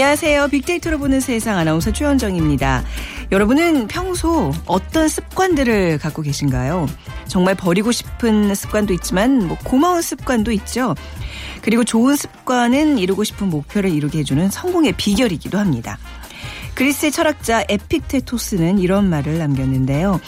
[0.00, 0.48] 안녕하세요.
[0.48, 2.84] 빅데이터로 보는 세상 아나운서 최현정입니다.
[3.32, 6.88] 여러분은 평소 어떤 습관들을 갖고 계신가요?
[7.28, 10.94] 정말 버리고 싶은 습관도 있지만 뭐 고마운 습관도 있죠.
[11.60, 15.98] 그리고 좋은 습관은 이루고 싶은 목표를 이루게 해주는 성공의 비결이기도 합니다.
[16.72, 20.18] 그리스의 철학자 에픽테토스는 이런 말을 남겼는데요.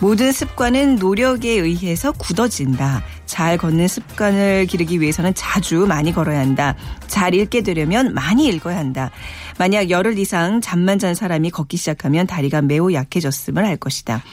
[0.00, 3.02] 모든 습관은 노력에 의해서 굳어진다.
[3.28, 6.74] 잘 걷는 습관을 기르기 위해서는 자주 많이 걸어야 한다.
[7.06, 9.10] 잘 읽게 되려면 많이 읽어야 한다.
[9.58, 14.24] 만약 열흘 이상 잠만 잔 사람이 걷기 시작하면 다리가 매우 약해졌음을 알 것이다.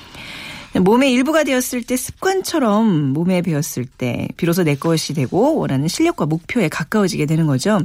[0.73, 6.69] 몸의 일부가 되었을 때 습관처럼 몸에 배었을 때 비로소 내 것이 되고 원하는 실력과 목표에
[6.69, 7.79] 가까워지게 되는 거죠.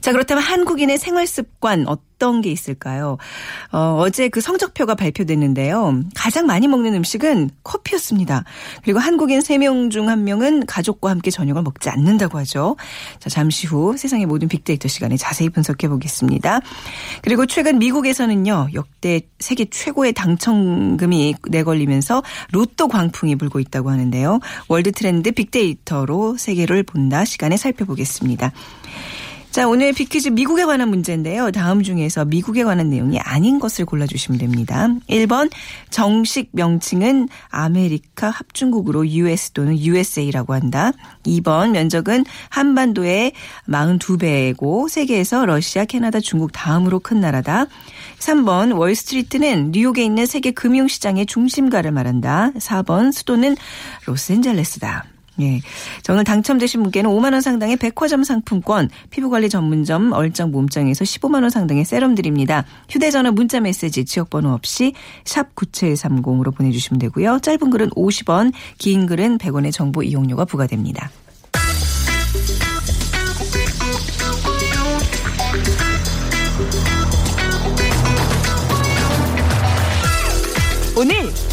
[0.00, 3.18] 자, 그렇다면 한국인의 생활 습관 어떤 게 있을까요?
[3.72, 6.02] 어, 어제 그 성적표가 발표됐는데요.
[6.14, 8.44] 가장 많이 먹는 음식은 커피였습니다.
[8.82, 12.76] 그리고 한국인 3명 중 1명은 가족과 함께 저녁을 먹지 않는다고 하죠.
[13.18, 16.60] 자, 잠시 후 세상의 모든 빅데이터 시간에 자세히 분석해 보겠습니다.
[17.22, 18.68] 그리고 최근 미국에서는요.
[18.74, 24.40] 역대 세계 최고의 당첨금이 내걸리면서 로또 광풍이 불고 있다고 하는데요.
[24.68, 28.52] 월드 트렌드 빅데이터로 세계를 본다 시간에 살펴보겠습니다.
[29.56, 31.50] 자, 오늘 빅퀴즈 미국에 관한 문제인데요.
[31.50, 34.88] 다음 중에서 미국에 관한 내용이 아닌 것을 골라주시면 됩니다.
[35.08, 35.50] 1번
[35.88, 40.92] 정식 명칭은 아메리카 합중국으로 US 또는 USA라고 한다.
[41.24, 43.32] 2번 면적은 한반도의
[43.66, 47.64] 42배고 세계에서 러시아, 캐나다, 중국 다음으로 큰 나라다.
[48.18, 52.50] 3번 월스트리트는 뉴욕에 있는 세계 금융시장의 중심가를 말한다.
[52.58, 53.56] 4번 수도는
[54.04, 55.15] 로스앤젤레스다.
[55.40, 55.60] 예.
[56.02, 62.14] 자, 오늘 당첨되신 분께는 5만원 상당의 백화점 상품권, 피부관리 전문점 얼짱 몸짱에서 15만원 상당의 세럼
[62.14, 62.64] 드립니다.
[62.88, 67.40] 휴대전화 문자 메시지 지역번호 없이 샵 9730으로 보내주시면 되고요.
[67.40, 71.10] 짧은 글은 50원, 긴 글은 100원의 정보 이용료가 부과됩니다.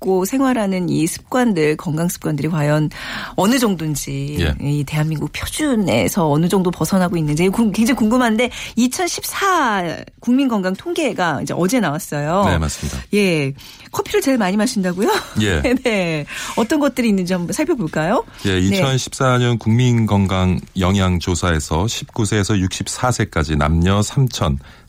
[0.00, 2.88] 고 생활하는 이 습관들, 건강 습관들이 과연
[3.34, 4.54] 어느 정도인지, 예.
[4.60, 11.52] 이 대한민국 표준에서 어느 정도 벗어나고 있는지 궁- 굉장히 궁금한데, 2014 국민 건강 통계가 이제
[11.56, 12.44] 어제 나왔어요.
[12.46, 12.98] 네, 맞습니다.
[13.14, 13.52] 예.
[13.90, 15.08] 커피를 제일 많이 마신다고요?
[15.42, 15.62] 예.
[15.82, 16.24] 네.
[16.56, 18.24] 어떤 것들이 있는지 한번 살펴볼까요?
[18.44, 18.80] 예, 네.
[18.82, 24.00] 2014년 국민 건강 영양 조사에서 19세에서 64세까지 남녀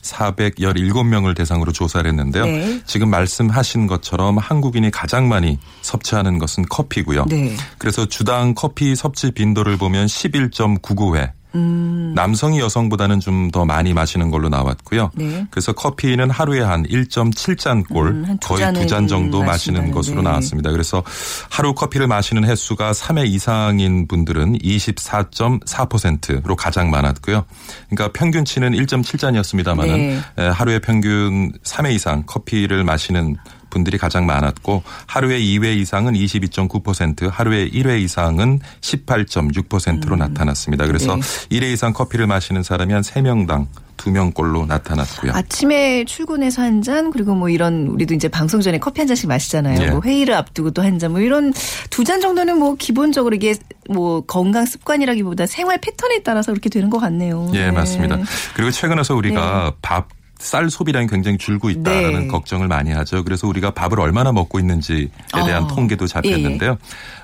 [0.02, 2.46] 3,417명을 대상으로 조사를 했는데요.
[2.46, 2.80] 네.
[2.86, 7.26] 지금 말씀하신 것처럼 한국인이 가장 많이 섭취하는 것은 커피고요.
[7.26, 7.56] 네.
[7.78, 11.32] 그래서 주당 커피 섭취 빈도를 보면 11.99회.
[11.54, 12.12] 음.
[12.14, 15.10] 남성이 여성보다는 좀 더 많이 마시는 걸로 나왔고요.
[15.14, 15.46] 네.
[15.50, 20.22] 그래서 커피는 하루에 한 1.7잔꼴 음, 한두 거의 두 잔 정도 마시는 것으로 네.
[20.28, 20.70] 나왔습니다.
[20.70, 21.02] 그래서
[21.48, 27.44] 하루 커피를 마시는 횟수가 3회 이상인 분들은 24.4%로 가장 많았고요.
[27.88, 29.96] 그러니까 평균치는 1.7잔이었습니다만은
[30.36, 30.48] 네.
[30.48, 33.36] 하루에 평균 3회 이상 커피를 마시는
[33.70, 40.86] 분들이 가장 많았고 하루에 2회 이상은 22.9%, 하루에 1회 이상은 18.6%로 나타났습니다.
[40.86, 41.22] 그래서 네.
[41.60, 43.66] 1회 이상 커피를 마시는 사람이 한 3명당
[43.96, 45.32] 2명꼴로 나타났고요.
[45.34, 49.82] 아침에 출근해서 한 잔, 그리고 뭐 이런, 우리도 이제 방송 전에 커피 한 잔씩 마시잖아요.
[49.82, 49.90] 예.
[49.90, 51.52] 뭐 회의를 앞두고 또 한 잔, 뭐 이런
[51.90, 53.54] 두 잔 정도는 뭐 기본적으로 이게
[53.90, 57.50] 뭐 건강 습관이라기보다 생활 패턴에 따라서 그렇게 되는 것 같네요.
[57.52, 57.70] 예, 네.
[57.72, 58.18] 맞습니다.
[58.54, 60.08] 그리고 최근 와서 우리가 밥,
[60.40, 62.26] 쌀 소비량이 굉장히 줄고 있다라는 네.
[62.26, 63.22] 걱정을 많이 하죠.
[63.22, 66.78] 그래서 우리가 밥을 얼마나 먹고 있는지에 대한 아, 통계도 잡혔는데요.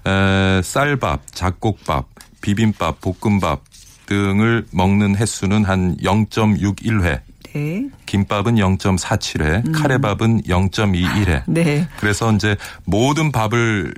[0.06, 2.06] 에, 쌀밥, 잡곡밥,
[2.42, 3.64] 비빔밥, 볶음밥
[4.04, 7.20] 등을 먹는 횟수는 한 0.61회.
[7.54, 7.88] 네.
[8.04, 11.42] 김밥은 0.47회, 카레밥은 0.21회.
[11.46, 11.88] 네.
[11.98, 13.94] 그래서 이제 모든 밥을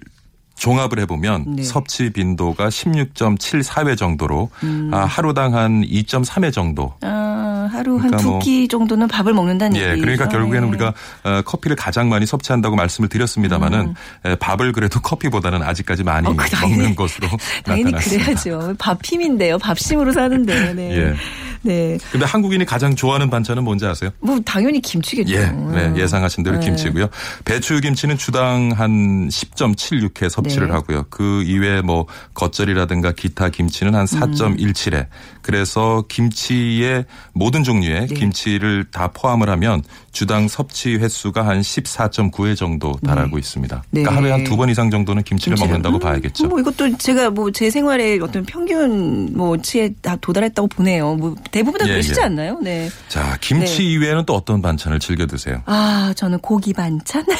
[0.59, 1.63] 종합을 해보면 네.
[1.63, 4.51] 섭취 빈도가 16.74회 정도로
[4.93, 9.91] 아, 하루당 한 2.3회 정도 아, 하루 그러니까 한두 뭐- 끼 정도는 밥을 먹는다는 예,
[9.91, 10.01] 얘기죠.
[10.01, 10.69] 그러니까 결국에는 네.
[10.69, 10.95] 우리가
[11.25, 13.95] 어, 커피를 가장 많이 섭취한다고 말씀을 드렸습니다마는
[14.25, 16.33] 에, 밥을 그래도 커피보다는 아직까지 많이 음.
[16.33, 17.29] 어, 그 당연히- 먹는 것으로
[17.65, 18.25] 당연히 나타났습니다.
[18.25, 18.75] 그래야죠.
[18.79, 19.59] 밥힘인데요.
[19.59, 20.73] 밥심으로 사는데.
[20.75, 20.97] 네.
[20.97, 21.15] 예.
[21.61, 21.99] 네.
[22.13, 24.11] 근데 한국인이 가장 좋아하는 반찬은 뭔지 아세요?
[24.21, 25.35] 뭐 당연히 김치겠죠.
[25.35, 26.67] 예, 네, 예상하신 대로 네.
[26.67, 27.09] 김치고요.
[27.45, 30.73] 배추 김치는 주당 한 10.76회 섭취를 네.
[30.73, 31.07] 하고요.
[31.11, 35.07] 그 이외에 뭐 겉절이라든가 기타 김치는 한 4.17회.
[35.43, 38.15] 그래서 김치의 모든 종류의 네.
[38.15, 39.83] 김치를 다 포함을 하면
[40.19, 43.85] 주당 섭취 횟수가 한 14.9회 정도 달하고 있습니다.
[43.93, 44.17] 그러니까 네.
[44.17, 45.69] 하루에 한 두 번 이상 정도는 김치를 김치를.
[45.81, 46.49] 먹는다고 음, 봐야겠죠.
[46.49, 51.15] 뭐 이것도 제가 뭐 제 생활의 어떤 평균 뭐치에 다 도달했다고 보네요.
[51.15, 52.25] 뭐 대부분 다 예, 그러시지 예.
[52.25, 52.59] 않나요?
[52.61, 52.91] 네.
[53.09, 53.85] 자, 김치 네.
[53.93, 55.63] 이외에는 또 어떤 반찬을 즐겨 드세요?
[55.67, 57.25] 아, 저는 고기 반찬.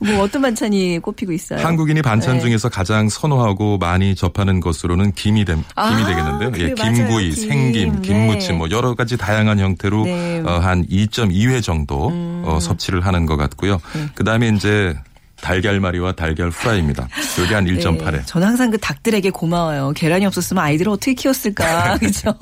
[0.00, 1.64] 뭐 어떤 반찬이 꼽히고 있어요?
[1.64, 2.40] 한국인이 반찬 네.
[2.40, 6.52] 중에서 가장 선호하고 많이 접하는 것으로는 김이, 됨, 김이 아, 되겠는데요.
[6.58, 6.74] 예.
[6.74, 7.48] 김구이, 김.
[7.48, 8.58] 생김, 김무침 네.
[8.58, 10.40] 뭐 여러 가지 다양한 형태로 네.
[10.40, 10.46] 음.
[10.46, 12.10] 어, 한 2.2회 정도
[12.44, 13.80] 어, 섭취를 하는 것 같고요.
[13.94, 14.08] 네.
[14.14, 14.94] 그다음에 이제
[15.42, 17.08] 달걀말이와 달걀 프라이입니다.
[17.40, 18.12] 요게 한 1.8회.
[18.12, 19.92] 네, 저는 항상 그 닭들에게 고마워요.
[19.94, 21.98] 계란이 없었으면 아이들을 어떻게 키웠을까.
[21.98, 22.32] 그죠?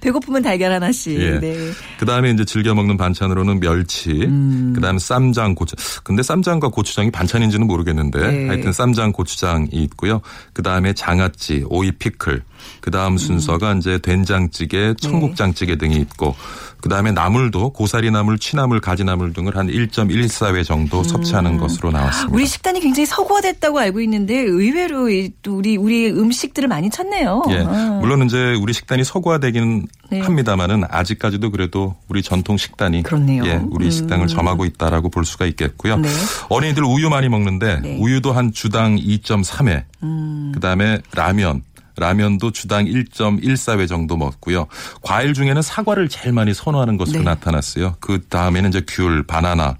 [0.00, 1.18] 배고프면 달걀 하나씩.
[1.18, 1.38] 예.
[1.38, 1.56] 네.
[1.98, 4.72] 그 다음에 이제 즐겨 먹는 반찬으로는 멸치, 음.
[4.74, 5.76] 그 다음에 쌈장, 고추.
[6.02, 8.48] 근데 쌈장과 고추장이 반찬인지는 모르겠는데 네.
[8.48, 10.20] 하여튼 쌈장, 고추장이 있고요.
[10.52, 12.42] 그 다음에 장아찌, 오이 피클.
[12.80, 13.18] 그 다음 음.
[13.18, 13.98] 순서가 이제 네.
[13.98, 16.34] 된장찌개, 청국장찌개 등이 있고
[16.80, 22.32] 그 다음에 나물도 고사리 나물, 취나물, 가지나물 등을 한 1.14회 정도 섭취하는 것으로 나왔습니다.
[22.32, 22.34] 음.
[22.34, 25.08] 우리 식단이 굉장히 서구화됐다고 알고 있는데 의외로
[25.48, 27.42] 우리 우리 음식들을 많이 찾네요.
[27.50, 27.64] 예.
[27.66, 27.98] 아.
[28.00, 30.20] 물론 이제 우리 식단이 서구화되기는 네.
[30.20, 33.44] 합니다만은 아직까지도 그래도 우리 전통 식단이 그렇네요.
[33.44, 33.90] 예, 우리 음.
[33.90, 35.96] 식당을 점하고 있다라고 볼 수가 있겠고요.
[35.98, 36.08] 네.
[36.48, 37.96] 어린이들 우유 많이 먹는데 네.
[37.98, 39.82] 우유도 한 주당 2.3회.
[40.04, 40.52] 음.
[40.54, 41.62] 그다음에 라면
[41.98, 44.66] 라면도 주당 1.14회 정도 먹고요.
[45.02, 47.24] 과일 중에는 사과를 제일 많이 선호하는 것으로 네.
[47.24, 47.96] 나타났어요.
[48.00, 49.76] 그 다음에는 이제 귤, 바나나,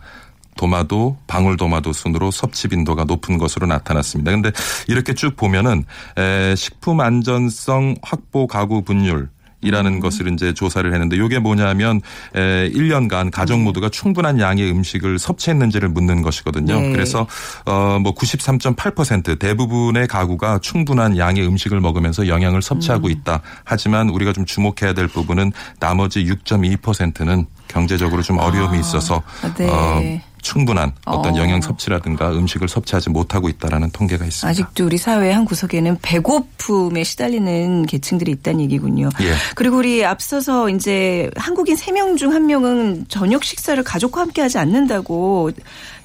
[0.57, 4.33] 도마도, 방울도마도 순으로 섭취 빈도가 높은 것으로 나타났습니다.
[4.33, 4.51] 근데
[4.89, 5.85] 이렇게 쭉 보면은
[6.19, 9.31] 에, 식품 안전성 확보 가구 분율
[9.61, 10.01] 이라는 음.
[10.01, 12.01] 것을 이제 조사를 했는데 이게 뭐냐면
[12.35, 16.81] 에 1년간 가족 모두가 충분한 양의 음식을 섭취했는지를 묻는 것이거든요.
[16.81, 16.93] 네.
[16.93, 17.27] 그래서
[17.65, 23.13] 어뭐 93.8% 대부분의 가구가 충분한 양의 음식을 먹으면서 영양을 섭취하고 음.
[23.13, 23.43] 있다.
[23.65, 29.69] 하지만 우리가 좀 주목해야 될 부분은 나머지 6.2%는 경제적으로 좀 어려움이 있어서 아, 네.
[29.69, 31.39] 어 충분한 어떤 어.
[31.39, 34.49] 영양 섭취라든가 음식을 섭취하지 못하고 있다라는 통계가 있습니다.
[34.49, 39.09] 아직도 우리 사회 한 구석에는 배고픔에 시달리는 계층들이 있다는 얘기군요.
[39.21, 39.35] 예.
[39.55, 45.51] 그리고 우리 앞서서 이제 한국인 3명 중 1명은 저녁 식사를 가족과 함께 하지 않는다고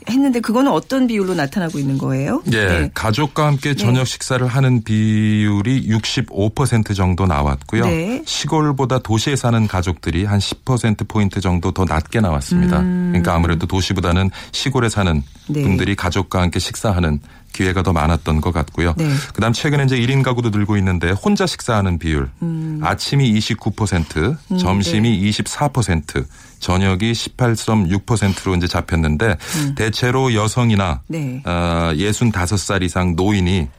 [0.09, 2.41] 했는데 그거는 어떤 비율로 나타나고 있는 거예요?
[2.51, 2.91] 예, 네.
[2.93, 7.85] 가족과 함께 저녁 식사를 하는 비율이 65% 정도 나왔고요.
[7.85, 8.21] 네.
[8.25, 12.79] 시골보다 도시에 사는 가족들이 한 10% 포인트 정도 더 낮게 나왔습니다.
[12.79, 15.23] 그러니까 아무래도 도시보다는 시골에 사는 음.
[15.47, 15.61] 네.
[15.63, 17.19] 분들이 가족과 함께 식사하는
[17.53, 18.93] 기회가 더 많았던 것 같고요.
[18.97, 19.07] 네.
[19.33, 22.29] 그다음 최근에 이제 1인 가구도 늘고 있는데 혼자 식사하는 비율
[22.81, 25.29] 아침이 29%, 음, 점심이 네.
[25.29, 26.25] 24%,
[26.59, 29.37] 저녁이 18.6%로 이제 잡혔는데
[29.75, 31.41] 대체로 여성이나 네.
[31.45, 33.69] 어, 65살 이상 노인이 에,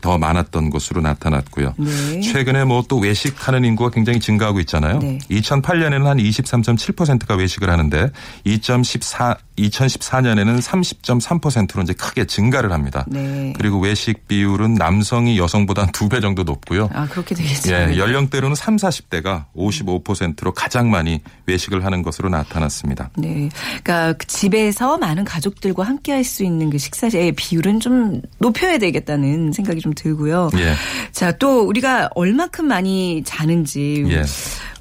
[0.00, 1.74] 더 많았던 것으로 나타났고요.
[1.78, 2.20] 네.
[2.20, 4.98] 최근에 뭐 또 외식하는 인구가 굉장히 증가하고 있잖아요.
[4.98, 5.18] 네.
[5.30, 8.10] 2008년에는 한 23.7%가 외식을 하는데
[8.44, 13.04] 2014 2014년에는 30.3%로 이제 크게 증가를 합니다.
[13.06, 13.52] 네.
[13.58, 16.90] 그리고 외식 비율은 남성이 여성보다 두 배 정도 높고요.
[16.92, 17.72] 아, 그렇게 되겠죠.
[17.72, 23.10] 예, 연령대로는 3, 40대가 55%로 가장 많이 외식을 하는 것으로 나타났습니다.
[23.16, 23.48] 네.
[23.82, 29.52] 그러니까 그 집에서 많은 가족들과 함께 할 수 있는 그 식사의 비율은 좀 높여야 되겠다는
[29.52, 30.50] 생각이 좀 들고요.
[30.58, 30.74] 예.
[31.12, 34.04] 자, 또 우리가 얼마큼 많이 자는지.
[34.08, 34.24] 예.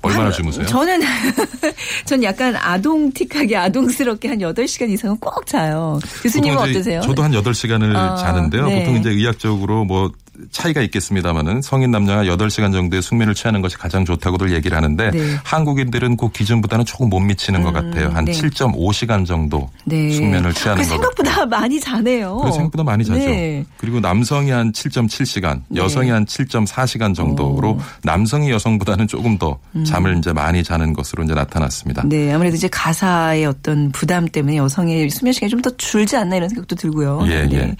[0.03, 0.65] 얼마나 한- 주무세요?
[0.65, 0.99] 저는
[2.05, 5.99] 전 약간 아동틱하게 아동스럽게 한 8시간 이상은 꼭 자요.
[6.23, 7.01] 교수님은 어떠세요?
[7.01, 8.65] 저도 한 8시간을 아, 자는데요.
[8.67, 8.79] 네.
[8.79, 10.11] 보통 이제 의학적으로 뭐
[10.51, 15.17] 차이가 있겠습니다만은 성인 남녀가 8시간 정도의 숙면을 취하는 것이 가장 좋다고들 얘기를 하는데 네.
[15.17, 18.09] 음, 한국인들은 그 기준보다는 조금 못 미치는 것 같아요.
[18.09, 18.31] 한 네.
[18.33, 20.11] 7.5시간 정도 네.
[20.11, 21.13] 숙면을 취하는 그것 같아요.
[21.15, 22.37] 생각보다 많이 자네요.
[22.37, 23.19] 그래 생각보다 많이 자죠.
[23.19, 23.65] 네.
[23.77, 30.63] 그리고 남성이 한 7.7시간, 여성이 한 7.4시간 정도로 남성이 여성보다는 조금 더 잠을 이제 많이
[30.63, 32.03] 자는 것으로 이제 나타났습니다.
[32.03, 32.09] 음.
[32.09, 36.49] 네, 아무래도 이제 가사의 어떤 부담 때문에 여성의 수면 시간이 좀 더 줄지 않나 이런
[36.49, 37.21] 생각도 들고요.
[37.27, 37.49] 예, 네.
[37.57, 37.75] 예.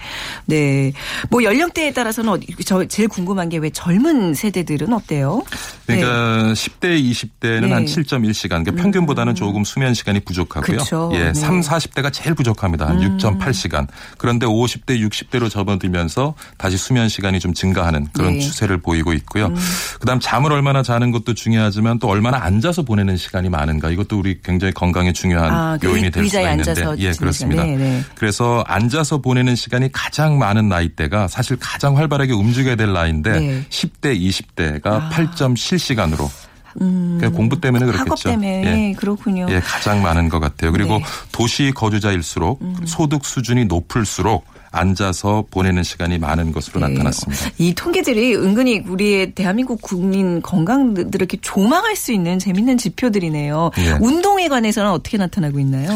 [0.46, 0.92] 네.
[1.30, 5.42] 뭐 연령대에 따라서는 어디 저 제일 궁금한 게 왜 젊은 세대들은 어때요?
[5.86, 7.72] 그러니까 10대, 20대는 네.
[7.72, 8.48] 한 7.1시간.
[8.64, 10.78] 그러니까 평균보다는 조금 수면 시간이 부족하고요.
[10.78, 11.10] 그쵸.
[11.14, 11.34] 예, 네.
[11.34, 12.88] 3, 40대가 제일 부족합니다.
[12.88, 13.86] 한 6.8시간.
[14.18, 18.40] 그런데 50대, 60대로 접어들면서 다시 수면 시간이 좀 증가하는 그런 네.
[18.40, 19.52] 추세를 보이고 있고요.
[20.00, 24.72] 그다음 잠을 얼마나 자는 것도 중요하지만 또 얼마나 앉아서 보내는 시간이 많은가 이것도 우리 굉장히
[24.72, 27.62] 건강에 중요한 아, 그 요인이 될 수가 있는데 예, 그렇습니다.
[27.64, 28.02] 네, 네.
[28.16, 33.58] 그래서 앉아서 보내는 시간이 가장 많은 나이대가 사실 가장 활발하게 움직여야 될 나이인데 네.
[33.60, 33.64] 아.
[33.70, 36.28] 10대, 20대가 8.7시간으로
[36.74, 38.02] 그러니까 공부 때문에 그렇겠죠.
[38.02, 38.94] 학업 때문에 예.
[38.94, 39.46] 그렇군요.
[39.50, 40.72] 예, 가장 많은 것 같아요.
[40.72, 40.96] 그리고 네.
[40.96, 41.02] 음.
[41.30, 46.88] 도시 거주자일수록 소득 수준이 높을수록 앉아서 보내는 시간이 많은 것으로 네.
[46.88, 47.50] 나타났습니다.
[47.58, 53.70] 이 통계들이 은근히 우리의 대한민국 국민 건강들을 이렇게 조망할 수 있는 재밌는 지표들이네요.
[53.78, 53.98] 예.
[54.00, 55.90] 운동에 관해서는 어떻게 나타나고 있나요?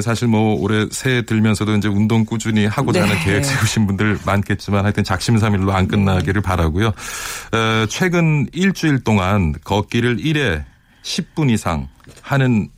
[0.00, 3.24] 사실 뭐 올해 새해 들면서도 이제 운동 꾸준히 하고자 하는 네.
[3.24, 6.88] 계획 세우신 분들 많겠지만 하여튼 작심삼일로 안 끝나기를 바라고요.
[6.88, 10.64] 어, 최근 일주일 동안 걷기를 1회
[11.02, 11.88] 10분 이상
[12.22, 12.68] 하는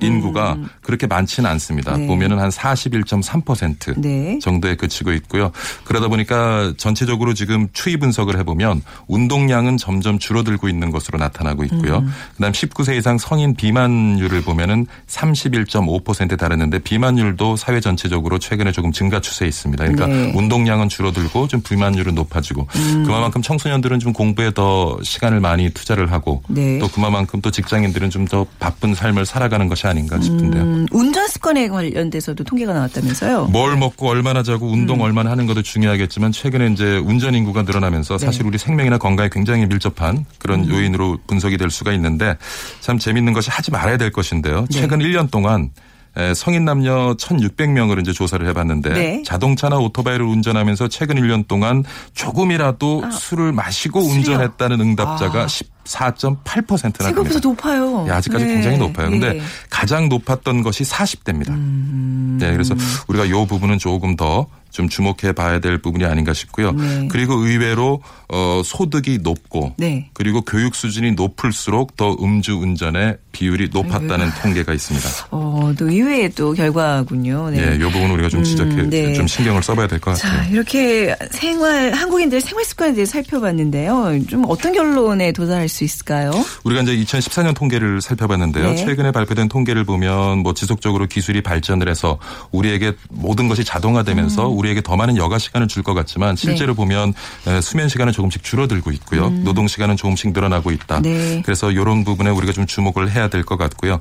[0.00, 1.94] 인구가 그렇게 많지는 않습니다.
[1.94, 2.00] 음.
[2.00, 2.06] 네.
[2.08, 4.38] 보면은 한 41.3% 네.
[4.40, 5.52] 정도에 그치고 있고요.
[5.84, 11.98] 그러다 보니까 전체적으로 지금 추이 분석을 해보면 운동량은 점점 줄어들고 있는 것으로 나타나고 있고요.
[11.98, 12.12] 음.
[12.36, 19.46] 그다음 19세 이상 성인 비만율을 보면은 31.5%에 달했는데 비만율도 사회 전체적으로 최근에 조금 증가 추세에
[19.46, 19.84] 있습니다.
[19.84, 20.32] 그러니까 네.
[20.32, 20.36] 음.
[20.36, 22.66] 운동량은 줄어들고 좀 비만율은 높아지고
[23.06, 26.78] 그만큼 청소년들은 좀 공부에 더 시간을 많이 투자를 하고 네.
[26.78, 30.62] 또 그만큼 또 직장인들은 좀 더 바쁜 삶을 살아가는 것이 아닌가 싶은데요.
[30.62, 33.46] 음, 운전 습관에 관련돼서도 통계가 나왔다면서요?
[33.46, 35.00] 뭘 먹고 얼마나 자고 운동 음.
[35.02, 38.26] 얼마나 하는 것도 중요하겠지만 최근에 이제 운전 인구가 늘어나면서 네.
[38.26, 40.70] 사실 우리 생명이나 건강에 굉장히 밀접한 그런 음.
[40.70, 42.36] 요인으로 분석이 될 수가 있는데
[42.80, 44.66] 참 재밌는 것이 하지 말아야 될 것인데요.
[44.70, 44.80] 네.
[44.80, 45.70] 최근 1년 동안
[46.16, 49.22] 에, 성인 남녀 1,600명을 이제 조사를 해봤는데 네.
[49.24, 51.82] 자동차나 오토바이를 운전하면서 최근 1년 동안
[52.14, 54.18] 조금이라도 술을 마시고 아, 술이요?
[54.18, 55.46] 운전했다는 응답자가 아.
[55.84, 57.38] 14.8%나 생각보다.
[57.40, 58.04] 높아요.
[58.08, 58.54] 예, 아직까지 네.
[58.54, 59.10] 굉장히 높아요.
[59.10, 59.42] 근데 예.
[59.70, 61.50] 가장 높았던 것이 40대입니다.
[61.50, 62.38] 음.
[62.40, 62.74] 네, 그래서
[63.08, 66.72] 우리가 이 부분은 조금 더 좀 주목해 봐야 될 부분이 아닌가 싶고요.
[66.72, 67.06] 네.
[67.08, 70.10] 그리고 의외로 어 소득이 높고 네.
[70.14, 75.08] 그리고 교육 수준이 높을수록 더 음주 운전의 비율이 높았다는 통계가 있습니다.
[75.30, 77.50] 어, 또 의외의 또 결과군요.
[77.50, 77.70] 네.
[77.70, 79.14] 예, 이 부분 우리가 좀 지적해 음, 네.
[79.14, 80.42] 좀 신경을 써봐야 될 것 같아요.
[80.42, 84.18] 자, 이렇게 생활, 한국인들 생활 습관에 대해 살펴봤는데요.
[84.28, 86.30] 좀 어떤 결론에 도달할 수 있을까요?
[86.64, 88.70] 우리가 이제 2014년 통계를 살펴봤는데요.
[88.70, 88.76] 네.
[88.76, 92.18] 최근에 발표된 통계를 보면 뭐 지속적으로 기술이 발전을 해서
[92.52, 94.58] 우리에게 모든 것이 자동화되면서 음.
[94.58, 96.76] 우리에게 더 많은 여가 시간을 줄 것 같지만 실제로 네.
[96.76, 97.14] 보면
[97.46, 99.28] 에, 수면 시간은 조금씩 줄어들고 있고요.
[99.30, 100.98] 노동 시간은 조금씩 늘어나고 있다.
[100.98, 101.02] 음.
[101.02, 101.42] 네.
[101.44, 103.98] 그래서 이런 부분에 우리가 좀 주목을 해야 될 것 같고요.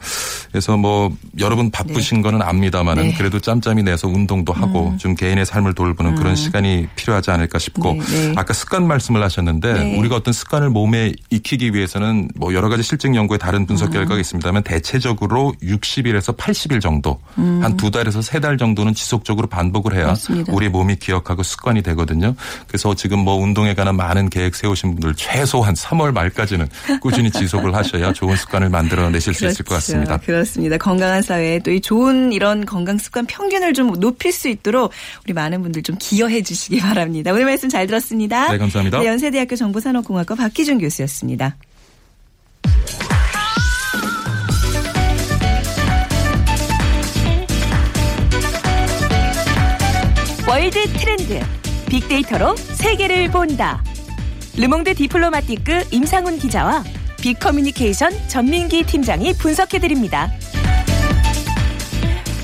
[0.51, 3.10] 그래서 뭐 여러분 바쁘신 거는 압니다만은 네.
[3.10, 3.15] 음.
[3.18, 8.00] 그래도 짬짬이 내서 운동도 하고 좀 개인의 삶을 돌보는 그런 시간이 필요하지 않을까 싶고 네,
[8.00, 8.34] 네.
[8.38, 9.98] 아까 습관 말씀을 하셨는데 네.
[10.00, 13.93] 우리가 어떤 습관을 몸에 익히기 위해서는 뭐 여러 가지 실증 연구의 다른 분석 음.
[13.93, 20.08] 결과가 있습니다만 대체적으로 60일에서 80일 정도 한두 달에서 세 달 정도는 지속적으로 반복을 해야 음.
[20.08, 20.51] 맞습니다.
[20.53, 22.36] 우리 몸이 기억하고 습관이 되거든요.
[22.67, 26.67] 그래서 지금 뭐 운동에 관한 많은 계획 세우신 분들 최소한 3월 말까지는
[27.01, 30.17] 꾸준히 지속을 하셔야 좋은 습관을 만들어 내실 수 있을 것 같습니다.
[30.17, 30.25] 그렇죠.
[30.25, 30.77] 그렇습니다.
[30.77, 34.91] 건강한 사회에 또 이 좋은 이런 건강 습관 평균을 좀 높일 수 있도록
[35.25, 37.32] 우리 많은 분들 좀 기여해 주시기 바랍니다.
[37.32, 38.51] 오늘 말씀 잘 들었습니다.
[38.51, 39.00] 네, 감사합니다.
[39.00, 41.53] 네, 연세대학교 정보산업공학과 박기준 교수였습니다.
[51.24, 51.39] 트렌드
[51.89, 53.84] 빅데이터로 세계를 본다.
[54.58, 56.84] 르몽드 디플로마티크 임상훈 기자와
[57.22, 60.32] 빅커뮤니케이션 전민기 팀장이 분석해드립니다.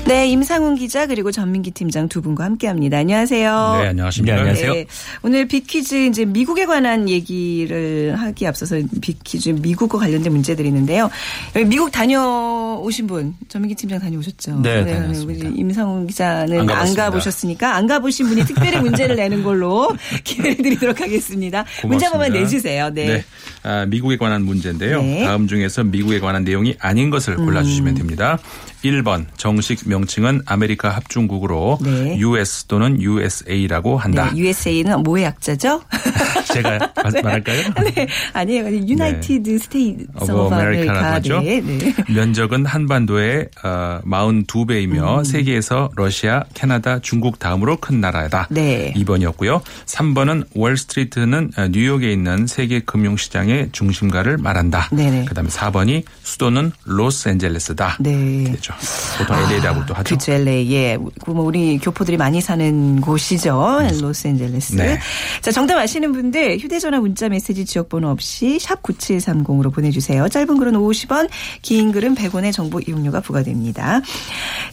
[0.06, 2.98] 네, 임상훈 기자 그리고 전민기 팀장 두 분과 함께합니다.
[2.98, 3.78] 안녕하세요.
[3.80, 4.34] 네, 안녕하십니까.
[4.34, 4.72] 네, 안녕하세요.
[4.72, 4.86] 네,
[5.22, 11.08] 오늘 빅퀴즈 이제 미국에 관한 얘기를 하기 앞서서 빅퀴즈 미국과 관련된 문제들이 있는데요.
[11.54, 14.60] 여기 미국 다녀오신 분 전민기 팀장 다녀오셨죠?
[14.62, 15.48] 네, 다녀왔습니다.
[15.48, 16.94] 우리 임상훈 기자는 안 안.
[16.94, 21.64] 가보셨으니까 안 가보신 분이 특별히 문제를 내는 걸로 기회를 드리도록 하겠습니다.
[21.84, 22.40] 문제 한번 고맙습니다.
[22.40, 22.90] 내주세요.
[22.92, 23.06] 네.
[23.06, 23.24] 네.
[23.62, 25.02] 아, 미국에 관한 문제인데요.
[25.02, 25.20] 네.
[25.20, 25.26] 음.
[25.26, 28.38] 다음 중에서 미국에 관한 내용이 아닌 것을 골라주시면 됩니다.
[28.84, 32.16] 1번 정식 명칭은 아메리카 합중국으로 네.
[32.18, 34.30] US 또는 USA라고 한다.
[34.32, 35.82] 네, USA는 뭐의 약자죠?
[36.52, 37.62] 제가 말- 말할까요?
[37.94, 38.66] 네, 아니에요.
[38.88, 41.14] United States of of America라고 America.
[41.14, 41.40] 하죠.
[41.40, 41.94] 네, 네.
[42.12, 45.24] 면적은 한반도의 어, 42배이며 음.
[45.24, 48.48] 세계에서 러시아, 캐나다, 중국 다음으로 큰 나라다.
[48.50, 48.92] 네.
[48.96, 49.60] 2번이었고요.
[49.86, 54.88] 3번은 월스트리트는 어, 뉴욕에 있는 세계 금융시장의 중심가를 말한다.
[54.92, 55.26] 네네.
[55.26, 57.98] 그다음에 4번이 수도는 로스앤젤레스다.
[58.00, 58.44] 네.
[58.70, 58.80] 이렇게 됐죠.
[58.80, 59.18] LA죠.
[59.18, 60.04] 보통 LA라고도 하죠.
[60.04, 60.72] 그렇죠, LA.
[60.72, 60.98] 예.
[61.24, 63.80] 그뭐 우리 교포들이 많이 사는 곳이죠.
[64.00, 64.76] 로스앤젤레스.
[64.76, 64.98] 네.
[65.40, 70.28] 자, 정답 아시는 분들 휴대전화 문자 메시지 지역번호 없이 샵 9730으로 보내주세요.
[70.28, 71.28] 짧은 글은 50원,
[71.62, 74.00] 긴 글은 100원의 정보 이용료가 부과됩니다.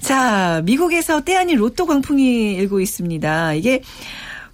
[0.02, 3.54] 자, 미국에서 때 아닌 로또 광풍이 일고 있습니다.
[3.54, 3.82] 이게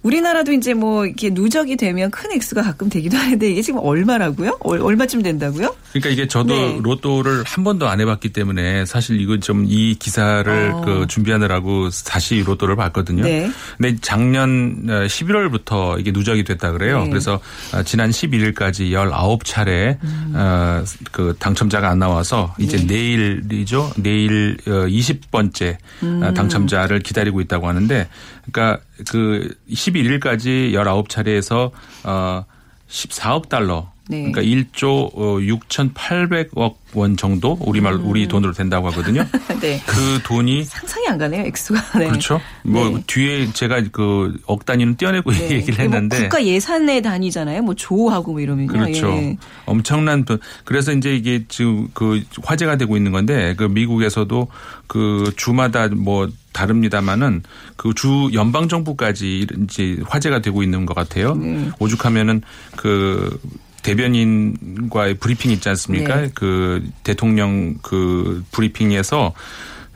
[0.04, 4.58] 우리나라도 이제 뭐 이렇게 누적이 되면 큰 액수가 가끔 되기도 하는데 이게 지금 얼마라고요?
[4.60, 5.74] 얼, 얼마쯤 된다고요?
[5.92, 6.78] 그러니까 이게 저도 네.
[6.82, 10.82] 로또를 한 번도 안 해봤기 때문에 사실 이거 좀이 기사를 어.
[10.82, 13.22] 그 준비하느라고 다시 로또를 봤거든요.
[13.22, 13.50] 네.
[13.78, 17.04] 근데 작년 11월부터 이게 누적이 됐다 그래요.
[17.04, 17.08] 네.
[17.08, 17.40] 그래서
[17.72, 20.32] 어, 지난 11일까지 19차례 음.
[20.34, 22.84] 어, 그 당첨자가 안 나와서 이제 네.
[22.84, 23.90] 내일이죠.
[23.96, 26.34] 내일 20번째 음.
[26.34, 28.06] 당첨자를 기다리고 있다고 하는데
[28.50, 31.70] 그러니까 그 11일까지 19차례에서
[32.04, 32.44] 어
[32.88, 34.30] 14억 달러 네.
[34.30, 38.06] 그러니까 1조 어, 6,800억 원 정도 우리말 음.
[38.06, 39.26] 우리 돈으로 된다고 하거든요.
[39.60, 39.80] 네.
[39.86, 41.80] 그 돈이 상상이 안 가네요, 액수가.
[41.98, 42.06] 네.
[42.08, 42.40] 그렇죠.
[42.64, 43.02] 뭐 네.
[43.06, 45.50] 뒤에 제가 그 억 단위는 떼어내고 네.
[45.56, 47.62] 얘기를 뭐 했는데 국가 예산의 단위잖아요.
[47.62, 48.68] 뭐 조하고 뭐 이러면요.
[48.68, 49.08] 그렇죠.
[49.08, 49.36] 예.
[49.66, 50.38] 엄청난 돈.
[50.64, 54.48] 그래서 이제 이게 지금 그 화제가 되고 있는 건데 그 미국에서도
[54.86, 57.42] 그 주마다 뭐 다릅니다만은
[57.76, 61.34] 그 주 연방 정부까지 이제 화제가 되고 있는 것 같아요.
[61.34, 61.70] 네.
[61.78, 62.42] 오죽하면은
[62.76, 63.40] 그
[63.84, 66.22] 대변인과의 브리핑 있지 않습니까?
[66.22, 66.30] 네.
[66.34, 69.34] 그 대통령 그 브리핑에서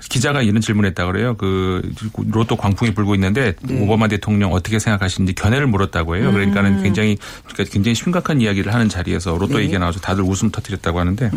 [0.09, 1.35] 기자가 이런 질문했다 그래요.
[1.37, 1.83] 그
[2.31, 3.81] 로또 광풍이 불고 있는데 네.
[3.81, 6.33] 오바마 대통령 어떻게 생각하시는지 견해를 물었다고 해요.
[6.33, 9.57] 그러니까는 굉장히 그러니까 굉장히 심각한 이야기를 하는 자리에서 로또 음.
[9.59, 9.63] 네.
[9.65, 11.31] 얘기가 나와서 다들 웃음 터뜨렸다고 하는데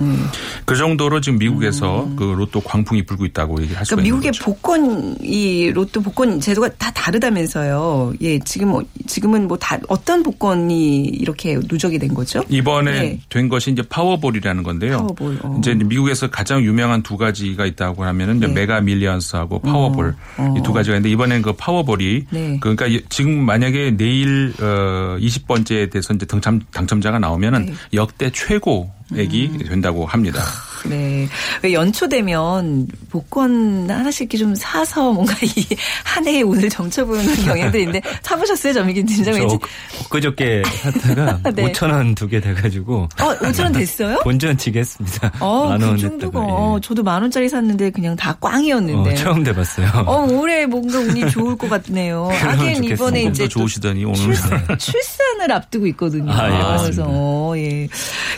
[0.66, 3.84] 그 정도로 지금 미국에서 그 로또 광풍이 불고 있다고 수가 음.
[3.86, 4.44] 그러니까 미국의 거죠.
[4.46, 8.14] 복권 이 로또 복권 제도가 다 다르다면서요.
[8.22, 12.44] 예, 지금 뭐- 지금은 뭐 다 어떤 복권이 이렇게 누적이 된 거죠?
[12.50, 13.20] 이번에 네.
[13.30, 14.98] 된 것이 이제 파워볼이라는 건데요.
[14.98, 15.56] 파워볼, 어.
[15.60, 18.48] 이제 미국에서 가장 유명한 두 가지가 있다고 하면은 네.
[18.62, 20.56] 메가 밀리언스하고 파워볼 어.
[20.58, 22.58] 이두 가지가 있는데 이번엔 그 파워볼이 네.
[22.60, 27.72] 그러니까 이- 지금 만약에 내일 어 20번째에 대해서 이제 당첨 당첨자가 나오면은 네.
[27.72, 27.78] 음.
[27.94, 30.42] 역대 최고액이 된다고 합니다.
[30.86, 31.28] 네.
[31.62, 38.02] 왜 연초 되면 복권 하나씩 좀 사서 뭔가 이 한 해의 운을 점쳐보는 경향도 있는데
[38.24, 39.08] 사보셨어요, 점이긴?
[39.08, 39.60] 저
[40.06, 41.72] 엊그저께 샀다가 네.
[41.72, 44.20] 5천 원 두 개 돼가지고 어, 5천 원 됐어요?
[44.24, 45.32] 본전 치겠습니다.
[45.40, 46.40] 어, 만그원 정도가.
[46.40, 46.82] 했다가 어, 예.
[46.82, 49.12] 저도 만 원짜리 샀는데 그냥 다 꽝이었는데.
[49.12, 49.88] 어, 처음 돼봤어요.
[50.06, 52.30] 어, 올해 뭔가 운이 좋을 것 같네요.
[52.32, 52.84] 하긴.
[52.84, 56.32] 이번에 이제 좋으시더니 오늘 출산, 출산을 앞두고 있거든요.
[56.32, 56.82] 아, 예.
[56.82, 57.88] 그래서 어, 예.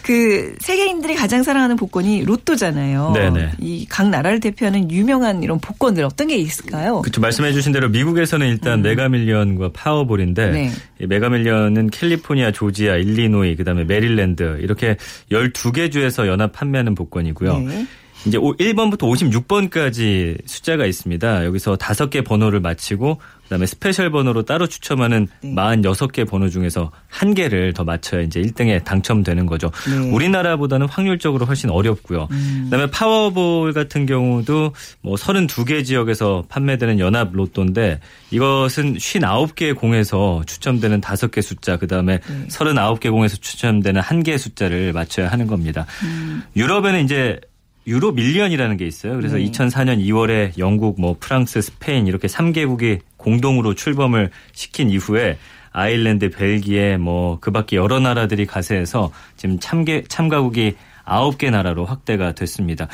[0.04, 3.12] 그 세계인들이 가장 사랑하는 복권이 로또잖아요.
[3.14, 3.52] 네네.
[3.60, 7.02] 이 각 나라를 대표하는 유명한 이런 복권들 어떤 게 있을까요?
[7.02, 7.22] 그렇죠.
[7.22, 10.52] 말씀해주신 대로 미국에서는 일단 메가밀리언과 파워볼인데 음.
[10.54, 10.72] 네.
[11.00, 14.98] 이 메가밀리언은 캘리포니아, 조지아, 일리노이, 그다음에 메릴랜드 이렇게
[15.32, 17.58] 12개 주에서 연합 판매하는 복권이고요.
[17.60, 17.86] 네.
[18.26, 21.46] 이제 1번부터 56번까지 숫자가 있습니다.
[21.46, 25.54] 여기서 5개 번호를 맞히고 그다음에 스페셜 번호로 따로 추첨하는 네.
[25.54, 29.70] 46개 번호 중에서 한 개를 더 맞춰야 이제 1등에 당첨되는 거죠.
[29.88, 29.98] 네.
[29.98, 30.14] 음.
[30.14, 32.28] 우리나라보다는 확률적으로 훨씬 어렵고요.
[32.64, 38.00] 그다음에 파워볼 같은 경우도 뭐 32개 지역에서 판매되는 연합 로또인데
[38.32, 42.48] 이것은 59개 공에서 추첨되는 5개 숫자 그다음에 네.
[42.48, 45.86] 39개 공에서 추첨되는 한개 숫자를 맞춰야 하는 겁니다.
[46.04, 46.44] 음.
[46.56, 47.40] 유럽에는 이제
[47.86, 49.16] 유로 밀리언이라는 게 있어요.
[49.16, 49.46] 그래서 네.
[49.46, 55.38] 2004년 2월에 영국, 뭐 프랑스, 스페인 이렇게 3개국이 공동으로 출범을 시킨 이후에
[55.72, 62.88] 아일랜드, 벨기에 뭐 그 밖에 여러 나라들이 가세해서 지금 참개 참가국이 9개 나라로 확대가 됐습니다.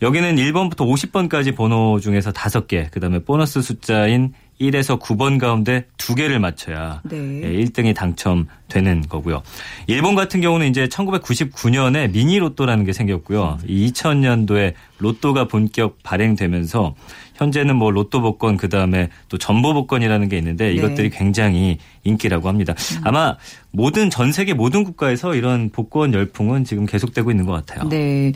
[0.00, 7.02] 여기는 1번부터 50번까지 번호 중에서 5개, 그 다음에 보너스 숫자인 1에서 9번 가운데 2개를 맞춰야
[7.04, 7.16] 네.
[7.16, 9.42] 예, 1등이 당첨되는 거고요.
[9.86, 13.58] 일본 같은 경우는 이제 1999년에 미니 로또라는 게 생겼고요.
[13.68, 16.94] 2000년도에 로또가 본격 발행되면서
[17.34, 22.74] 현재는 뭐 로또 복권 그다음에 또 전보 복권이라는 게 있는데 이것들이 굉장히 인기라고 합니다.
[23.04, 23.36] 아마
[23.72, 27.88] 모든 전 세계 모든 국가에서 이런 복권 열풍은 지금 계속되고 있는 것 같아요.
[27.90, 28.32] 네.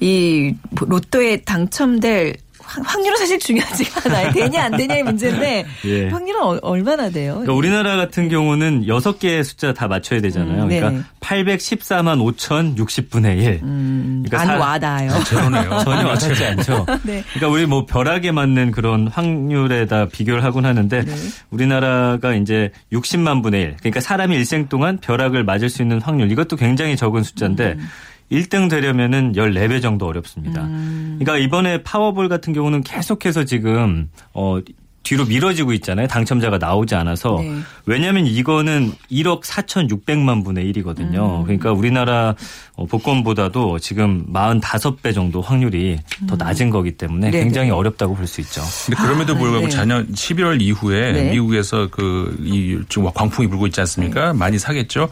[0.00, 2.34] 이 로또에 당첨될
[2.66, 4.32] 확- 확률은 사실 중요하지가 않아요.
[4.32, 6.08] 되냐 안 되냐의 문제인데 예.
[6.08, 7.32] 확률은 어- 얼마나 돼요?
[7.34, 10.64] 그러니까 우리나라 같은 경우는 6개의 숫자 다 맞춰야 되잖아요.
[10.64, 10.80] 음, 네.
[10.80, 13.60] 그러니까 814만 5천 60분의 1.
[13.62, 15.24] 음, 그러니까 안 사- 와닿아요.
[15.24, 15.78] 제로네요.
[15.84, 16.86] 전혀 와닿지 않죠.
[17.04, 17.22] 네.
[17.34, 21.14] 그러니까 우리 뭐 벼락에 맞는 그런 확률에다 비교를 하곤 하는데 네.
[21.50, 23.76] 우리나라가 이제 60만 분의 1.
[23.78, 27.88] 그러니까 사람이 일생 동안 벼락을 맞을 수 있는 확률 이것도 굉장히 적은 숫자인데 음.
[28.34, 30.62] 1등 되려면은 14배 정도 어렵습니다.
[30.64, 31.16] 음.
[31.18, 34.58] 그러니까 이번에 파워볼 같은 경우는 계속해서 지금 어
[35.06, 36.06] 뒤로 미뤄지고 있잖아요.
[36.08, 37.36] 당첨자가 나오지 않아서.
[37.42, 37.58] 네.
[37.84, 41.42] 왜냐하면 이거는 1억 4,600만 분의 1이거든요.
[41.44, 42.34] 그러니까 우리나라
[42.74, 47.44] 어, 복권보다도 지금 45배 정도 확률이 더 낮은 거기 때문에 네네.
[47.44, 48.62] 굉장히 어렵다고 볼 수 있죠.
[48.86, 49.70] 근데 그럼에도 아, 불구하고 네.
[49.70, 51.30] 작년 11월 이후에 네.
[51.32, 54.32] 미국에서 그 이 지금 광풍이 불고 있지 않습니까?
[54.32, 54.38] 네.
[54.38, 55.10] 많이 사겠죠.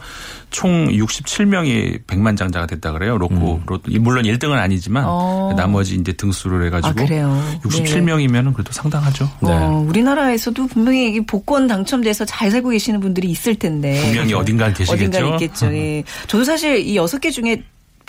[0.53, 3.17] 총 67명이 백만장자가 됐다 그래요.
[3.17, 3.59] 로코.
[3.65, 3.91] 로또.
[3.99, 5.53] 물론 1등은 아니지만 어.
[5.57, 7.33] 나머지 이제 등수를 해가지고 아, 그래요?
[7.33, 7.59] 네.
[7.67, 9.29] 67명이면 그래도 상당하죠.
[9.41, 13.99] 어, 우리나라에서도 분명히 이 복권 당첨돼서 잘 살고 계시는 분들이 있을 텐데.
[14.03, 15.17] 분명히 어딘가에 계시겠죠.
[15.17, 15.73] 어딘가 있겠죠.
[15.73, 16.03] 예.
[16.27, 17.63] 저도 사실 이 여섯 개 중에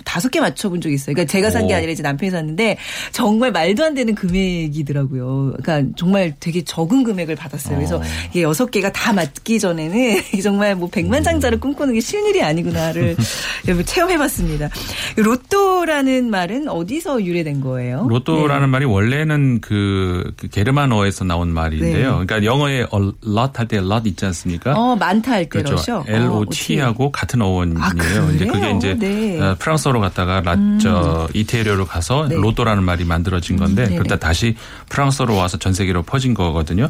[0.05, 1.15] 다섯 개 맞춰본 적이 있어요.
[1.15, 1.77] 그러니까 제가 산게 오.
[1.77, 2.77] 아니라 이제 남편이 샀는데
[3.13, 5.55] 정말 말도 안 되는 금액이더라고요.
[5.63, 7.77] 그러니까 정말 되게 적은 금액을 받았어요.
[7.77, 13.17] 그래서 이게 여섯 개가 다 맞기 전에는 정말 뭐 백만장자를 꿈꾸는 게 쉬운 일이 아니구나를
[13.87, 14.69] 체험해봤습니다.
[15.17, 18.07] 로또라는 말은 어디서 유래된 거예요?
[18.09, 22.21] 로또라는 말이 원래는 그, 그 게르만어에서 나온 말인데요.
[22.21, 22.27] 네.
[22.27, 22.87] 그러니까 영어에
[23.27, 24.75] lot 할 때 lot 있지 않습니까?
[24.77, 25.75] 어 많다 할때 그렇죠.
[25.75, 26.05] 러죠.
[26.09, 27.79] L O T하고 같은 어원이에요.
[27.83, 28.31] 아, 그래요?
[28.35, 29.41] 이제 그게 이제 네.
[29.41, 29.57] 어,
[29.95, 32.35] 프랑스어로 갔다가 라, 저 이태리어로 가서 네.
[32.35, 33.97] 로또라는 말이 만들어진 건데 네네.
[33.97, 34.57] 그러다 다시
[34.89, 36.89] 프랑스어로 와서 전 세계로 퍼진 거거든요.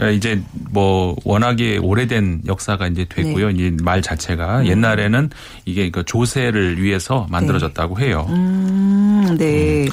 [0.00, 3.52] 에, 이제 뭐 워낙에 오래된 역사가 이제 됐고요.
[3.52, 3.70] 네.
[3.78, 5.30] 이말 자체가 옛날에는
[5.66, 8.26] 이게 그 조세를 위해서 만들어졌다고 해요.
[8.30, 9.86] 음, 네.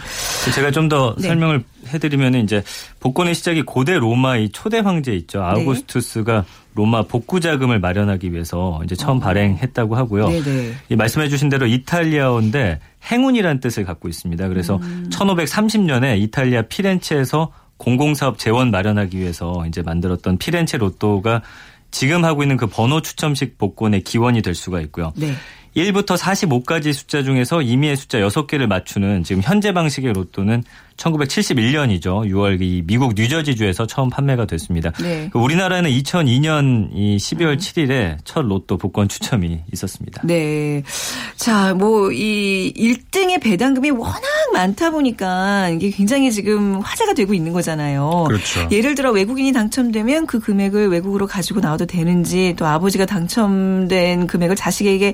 [0.54, 1.28] 제가 좀더 네.
[1.28, 2.63] 설명을 해드리면 이제
[3.00, 5.39] 복권의 시작이 고대 로마 의 초대 황제 있죠.
[5.39, 5.46] 네.
[5.46, 10.25] 아우구스투스가 로마 복구 자금을 마련하기 위해서 이제 처음 발행했다고 하고요.
[10.25, 10.29] 어.
[10.29, 10.73] 네네.
[10.89, 12.79] 이 말씀해주신 대로 이탈리아어인데
[13.11, 14.47] 행운이라는 뜻을 갖고 있습니다.
[14.49, 15.09] 그래서 음.
[15.11, 21.41] 1530년에 이탈리아 피렌체에서 공공사업 재원 마련하기 위해서 이제 만들었던 피렌체 로또가
[21.91, 25.13] 지금 하고 있는 그 번호 추첨식 복권의 기원이 될 수가 있고요.
[25.15, 25.33] 네.
[25.77, 30.63] 1부터 45까지 숫자 중에서 임의의 숫자 6개를 맞추는 지금 현재 방식의 로또는
[30.97, 32.29] 1971년이죠.
[32.29, 34.91] 6월 이 미국 뉴저지주에서 처음 판매가 됐습니다.
[35.01, 35.29] 네.
[35.31, 40.21] 그 우리나라는 2002년 이 12월 7일에 첫 로또 복권 추첨이 있었습니다.
[40.23, 40.84] 네.
[41.36, 44.21] 자, 뭐, 이 1등의 배당금이 워낙
[44.53, 48.25] 많다 보니까 이게 굉장히 지금 화제가 되고 있는 거잖아요.
[48.27, 48.67] 그렇죠.
[48.71, 55.13] 예를 들어 외국인이 당첨되면 그 금액을 외국으로 가지고 나와도 되는지 또 아버지가 당첨된 금액을 자식에게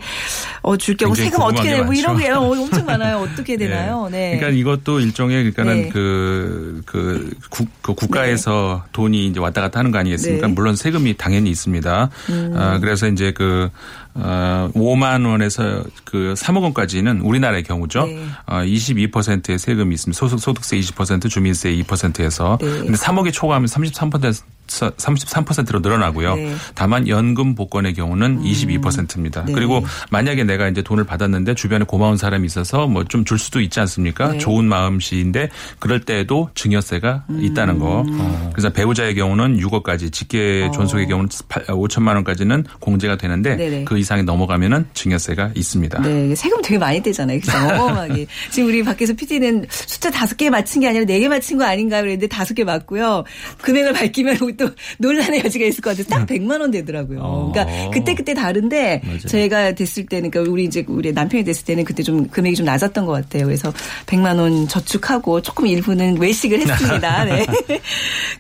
[0.62, 2.30] 어, 줄 경우 세금 어떻게 내고 게 이런 게.
[2.30, 3.18] 어, 엄청 많아요.
[3.18, 4.08] 어떻게 되나요?
[4.12, 4.38] 네.
[4.38, 5.90] 그러니까 이것도 일종의 그러니까 는 네.
[5.90, 10.48] 그, 그, 국, 그 국가에서 돈이 이제 왔다 갔다 하는 거 아니겠습니까?
[10.48, 10.54] 네.
[10.54, 12.10] 물론 세금이 당연히 있습니다.
[12.30, 12.54] 음.
[12.56, 13.70] 아, 그래서 이제 그,
[14.14, 18.06] 어, 5만 원에서 그 3억 원까지는 우리나라의 경우죠.
[18.08, 18.26] 네.
[18.46, 20.18] 어, 22%의 세금이 있습니다.
[20.18, 22.58] 소득, 소득세 20%, 주민세 2%에서.
[22.62, 22.68] 네.
[22.68, 26.36] 근데 3억이 초과하면 33% 33%로 늘어나고요.
[26.36, 26.56] 네.
[26.76, 29.44] 다만 연금 복권의 경우는 22%입니다.
[29.44, 29.52] 네.
[29.52, 33.82] 그리고 만약에 내가 이제 돈을 받았는데 주변에 고마운 사람이 있어서 뭐 좀 줄 수도 있지
[33.82, 34.32] 않습니까?
[34.34, 34.38] 네.
[34.38, 38.02] 좋은 마음씨인데 그럴 때에도 증여세가 있다는 거.
[38.04, 38.50] 음.
[38.54, 43.86] 그래서 배우자의 경우는 6억까지, 직계 존속의 경우는 5천만 원까지는 공제가 되는데 어.
[43.86, 46.02] 그 이상이 넘어가면은 증여세가 있습니다.
[46.02, 47.40] 네, 세금 되게 많이 떼잖아요.
[47.40, 47.58] 그죠?
[47.58, 48.28] 어마어마하게.
[48.52, 52.02] 지금 우리 밖에서 PD는 숫자 다섯 개 맞힌 게 아니라 네 개 맞힌 거 아닌가
[52.02, 53.24] 그랬는데 다섯 개 맞고요.
[53.62, 56.08] 금액을 밝히면 또 논란의 여지가 있을 것 같아요.
[56.10, 57.20] 딱 100만 원 되더라고요.
[57.22, 57.52] 어.
[57.54, 59.20] 그러니까 그때 그때 다른데 맞아요.
[59.20, 63.06] 제가 됐을 때는 그러니까 우리 이제 우리 남편이 됐을 때는 그때 좀 금액이 좀 낮았던
[63.06, 63.46] 것 같아요.
[63.46, 63.72] 그래서
[64.08, 67.26] 100만 원 저축하고 조금 일부는 외식을 했습니다.
[67.26, 67.46] 네.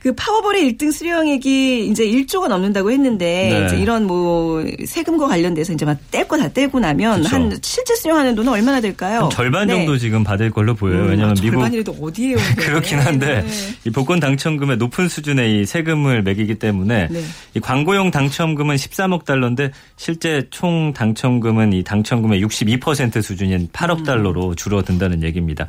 [0.02, 3.66] 그 파워볼의 1등 수령액이 이제 1조가 넘는다고 했는데 네.
[3.68, 7.36] 이제 이런 뭐 세금과 관련 돼서 이제 막뗄거다 떼고 나면 그쵸.
[7.36, 9.24] 한 실제 수령하는 돈은 얼마나 될까요?
[9.24, 9.76] 한 절반 네.
[9.76, 11.04] 정도 지금 받을 걸로 보여요.
[11.04, 12.38] 음, 왜냐하면 아, 미국 절반이라도 어디에요?
[12.58, 13.48] 그렇긴 한데 네.
[13.86, 17.24] 이 복권 당첨금의 높은 수준의 이 세금을 매기기 때문에 네.
[17.54, 24.04] 이 광고용 당첨금은 13억 달러인데 실제 총 당첨금은 이 당첨금의 62% 수준인 8억 음.
[24.04, 25.68] 달러로 줄어든다는 얘기입니다.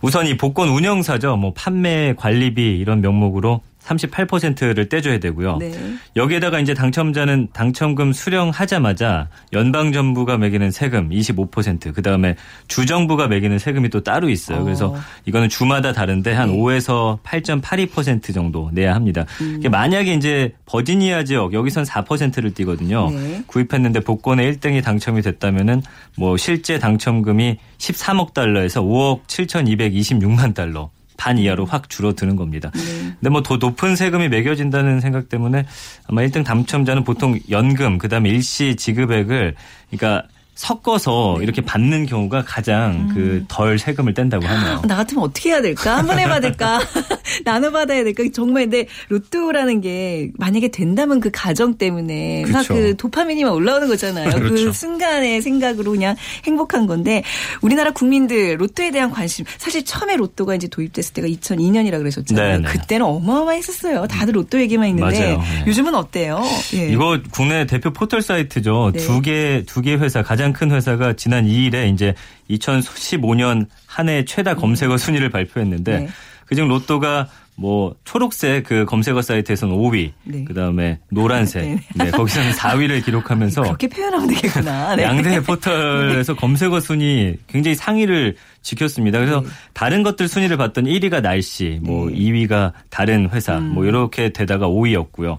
[0.00, 1.36] 우선 이 복권 운영사죠.
[1.36, 5.58] 뭐 판매 관리비 이런 명목으로 38%를 떼줘야 되고요.
[5.58, 5.72] 네.
[6.16, 12.36] 여기에다가 이제 당첨자는 당첨금 수령하자마자 연방 정부가 매기는 세금 25%, 그 다음에
[12.68, 14.60] 주 정부가 매기는 세금이 또 따로 있어요.
[14.60, 14.64] 어.
[14.64, 14.94] 그래서
[15.26, 16.54] 이거는 주마다 다른데 한 네.
[16.54, 16.60] 음.
[16.60, 19.26] 5에서 8.82% 정도 내야 합니다.
[19.58, 23.10] 이게 만약에 이제 버지니아 지역 여기선 4%를 띄거든요.
[23.10, 23.42] 네.
[23.46, 25.82] 구입했는데 복권에 1등이 당첨이 됐다면은
[26.16, 30.90] 뭐 실제 당첨금이 13억 달러에서 5억 7,226만 달러.
[31.16, 32.70] 반 이하로 확 줄어드는 겁니다.
[32.74, 32.80] 네.
[33.20, 35.64] 근데 뭐 더 높은 세금이 매겨진다는 생각 때문에
[36.08, 39.54] 아마 1등 당첨자는 보통 연금 그다음에 일시 지급액을
[39.90, 44.82] 그러니까 섞어서 이렇게 받는 경우가 가장 그덜 세금을 뗀다고 하네요.
[44.86, 45.98] 나 같으면 어떻게 해야 될까?
[45.98, 46.80] 한번 해봐야 될까?
[47.44, 48.22] 나눠 받아야 될까?
[48.32, 52.64] 정말 근데 로또라는 게 만약에 된다면 그 가정 때문에 막.
[52.66, 54.30] 그 도파민이 막 올라오는 거잖아요.
[54.30, 54.72] 그 그렇죠.
[54.72, 57.22] 순간의 생각으로 그냥 행복한 건데
[57.60, 62.62] 우리나라 국민들 로또에 대한 관심 사실 처음에 로또가 이제 도입됐을 때가 2002년이라 그러셨잖아요.
[62.62, 62.68] 네네.
[62.68, 64.06] 그때는 어마어마했었어요.
[64.06, 65.38] 다들 로또 얘기만 했는데 맞아요.
[65.38, 65.64] 네.
[65.66, 66.42] 요즘은 어때요?
[66.74, 66.88] 예.
[66.88, 68.92] 이거 국내 대표 포털 사이트죠.
[68.94, 69.00] 네.
[69.00, 72.14] 두 개, 두개 회사, 가장 큰 회사가 지난 2일에 이제
[72.50, 76.08] 2015년 한 해 최다 검색어 순위를 발표했는데 네.
[76.46, 80.44] 그중 로또가 뭐 초록색 그 검색어 사이트에서는 5위, 네.
[80.44, 81.80] 그다음에 노란색, 네.
[81.94, 84.96] 네, 거기서는 4위를 기록하면서 그렇게 표현하면 되겠구나.
[84.96, 85.04] 네.
[85.04, 89.18] 양대 포털에서 검색어 순위 굉장히 상위를 지켰습니다.
[89.18, 89.48] 그래서 네.
[89.72, 92.16] 다른 것들 순위를 봤더니 1위가 날씨, 뭐 네.
[92.16, 93.74] 2위가 다른 회사, 음.
[93.74, 95.38] 뭐 이렇게 되다가 5위였고요.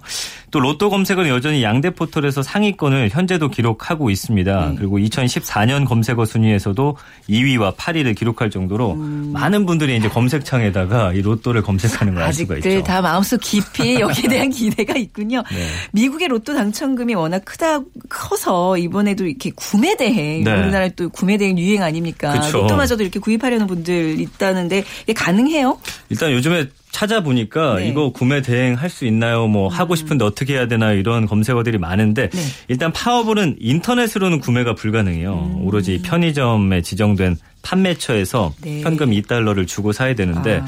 [0.52, 4.68] 또 로또 검색어는 여전히 양대 포털에서 상위권을 현재도 기록하고 있습니다.
[4.70, 4.74] 네.
[4.78, 6.96] 그리고 2014년 검색어 순위에서도
[7.28, 12.56] 2위와 8위를 기록할 정도로 많은 분들이 이제 검색창에다가 이 로또를 검색 하는 걸 알 수가
[12.56, 12.68] 있죠.
[12.68, 12.72] 음.
[12.72, 15.42] 아직들 다 마음속 깊이 여기에 대한 기대가 있군요.
[15.52, 15.66] 네.
[15.92, 20.52] 미국의 로또 당첨금이 워낙 크다 커서 이번에도 이렇게 구매 대행 네.
[20.52, 22.38] 우리나라 또 구매 대행 유행 아닙니까?
[22.40, 22.58] 그쵸.
[22.62, 25.78] 로또마저도 이렇게 구입하려는 분들 있다는데 이게 가능해요?
[26.10, 26.66] 일단 요즘에
[26.96, 27.84] 찾아보니까 네.
[27.84, 27.90] 음.
[27.90, 29.46] 이거 구매 대행할 수 있나요?
[29.46, 32.40] 뭐 하고 싶은데 어떻게 해야 되나 이런 검색어들이 많은데 네.
[32.68, 35.34] 일단 파워볼은 인터넷으로는 구매가 불가능해요.
[35.34, 35.66] 음.
[35.66, 38.80] 오로지 편의점에 지정된 판매처에서 네.
[38.80, 40.66] 현금 2달러를 주고 사야 되는데 아.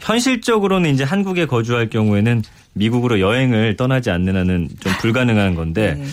[0.00, 6.04] 현실적으로는 이제 한국에 거주할 경우에는 미국으로 여행을 떠나지 않는 한은 좀 불가능한 건데 네.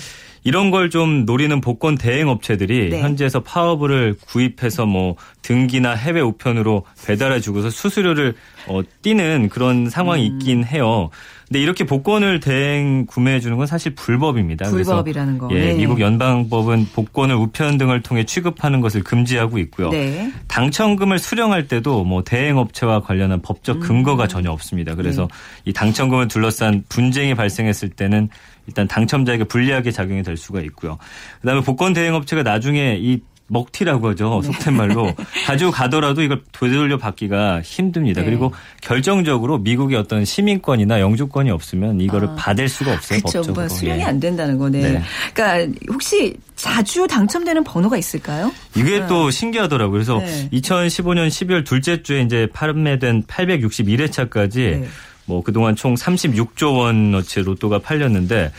[0.46, 3.02] 이런 걸 좀 노리는 복권 대행 업체들이 네.
[3.02, 8.36] 현지에서 파워블을 구입해서 뭐 등기나 해외 우편으로 배달해 주고서 수수료를
[8.68, 10.40] 어, 띄는 그런 상황이 음.
[10.40, 11.10] 있긴 해요.
[11.48, 14.70] 근데 이렇게 복권을 대행 구매해 주는 건 사실 불법입니다.
[14.70, 15.50] 불법이라는 거.
[15.52, 15.74] 예, 네.
[15.74, 19.90] 미국 연방법은 복권을 우편 등을 통해 취급하는 것을 금지하고 있고요.
[19.90, 20.32] 네.
[20.48, 24.96] 당첨금을 수령할 때도 뭐 대행 업체와 관련한 법적 근거가 전혀 없습니다.
[24.96, 25.28] 그래서 네.
[25.66, 28.30] 이 당첨금을 둘러싼 분쟁이 발생했을 때는
[28.68, 30.98] 일단 당첨자에게 불리하게 작용이 될 수가 있고요.
[31.42, 34.42] 그다음에 복권 대행 업체가 나중에 이 먹튀라고 하죠.
[34.42, 34.52] 네.
[34.52, 35.14] 속된 말로
[35.46, 38.22] 가지고 가더라도 이걸 되돌려 받기가 힘듭니다.
[38.22, 38.26] 네.
[38.26, 43.20] 그리고 결정적으로 미국의 어떤 시민권이나 영주권이 없으면 이거를 아, 받을 수가 없어요.
[43.20, 43.40] 그렇죠.
[43.40, 43.68] 법적으로.
[43.68, 44.06] 뭐 수령이 예.
[44.06, 44.82] 안 된다는 거네.
[44.82, 45.04] 네.
[45.34, 48.52] 그러니까 혹시 자주 당첨되는 번호가 있을까요?
[48.76, 49.92] 이게 또 신기하더라고요.
[49.92, 50.50] 그래서 네.
[50.52, 54.88] 2015년 12월 둘째 주에 이제 판매된 861회차까지 네.
[55.26, 58.52] 뭐 그동안 총 36조 원어치 로또가 팔렸는데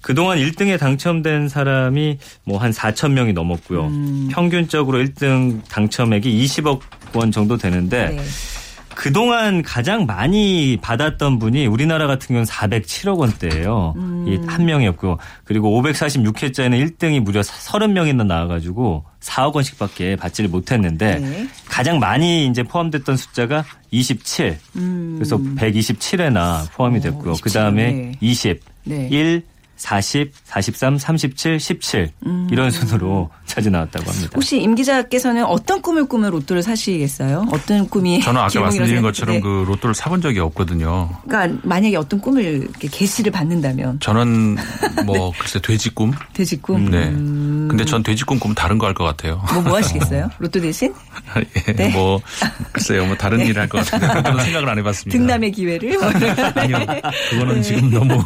[0.00, 3.86] 그동안 1등에 당첨된 사람이 뭐 한 4천 명이 넘었고요.
[3.86, 4.28] 음.
[4.30, 6.80] 평균적으로 1등 당첨액이 20억
[7.14, 8.22] 원 정도 되는데 네.
[8.98, 13.94] 그동안 가장 많이 받았던 분이 우리나라 같은 경우는 407억 원대예요.
[13.96, 14.24] 음.
[14.26, 21.48] 이한 명이었고 그리고 546회짜리는 1등이 무려 30명이나 나와가지고 4억 원씩밖에 받지를 못했는데 네.
[21.68, 24.58] 가장 많이 이제 포함됐던 숫자가 27.
[24.74, 25.14] 음.
[25.16, 27.32] 그래서 127회나 포함이 어, 됐고요.
[27.34, 28.12] 27, 그 다음에 네.
[28.20, 29.08] 20, 네.
[29.12, 29.44] 1,
[29.78, 32.10] 40, 43, 37, 17
[32.50, 34.30] 이런 순으로 차지 나왔다고 합니다.
[34.32, 34.36] 음.
[34.36, 37.46] 혹시 임 기자께서는 어떤 꿈을 꾸며 로또를 사시겠어요?
[37.52, 39.40] 어떤 꿈이 저는 아까 말씀드린 것처럼 네.
[39.40, 41.08] 그 로또를 사본 적이 없거든요.
[41.26, 44.56] 그러니까 만약에 어떤 꿈을 이렇게 게시를 받는다면 저는
[45.06, 46.12] 뭐 글쎄 돼지 꿈.
[46.32, 46.90] 돼지 꿈.
[46.90, 47.08] 네.
[47.08, 47.68] 음.
[47.70, 49.40] 근데 전 돼지 꿈 꾸면 다른 거 할 것 같아요.
[49.52, 50.28] 뭐, 뭐 하시겠어요?
[50.40, 50.92] 로또 대신?
[51.68, 51.88] 예, 네.
[51.90, 52.20] 뭐
[52.72, 55.16] 글쎄요, 뭐 다른 일 할 것 같은데 생각을 안 해봤습니다.
[55.18, 55.98] 등남의 기회를?
[56.56, 56.78] 아니요,
[57.30, 57.62] 그거는 네.
[57.62, 58.22] 지금 너무